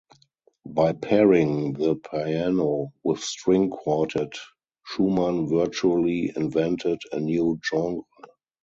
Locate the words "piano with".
1.95-3.19